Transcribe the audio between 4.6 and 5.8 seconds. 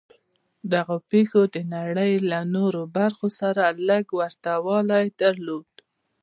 والی درلود